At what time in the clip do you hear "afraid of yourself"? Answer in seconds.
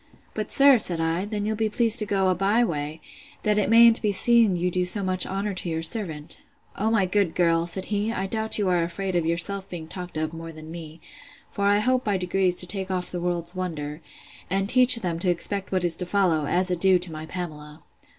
8.81-9.69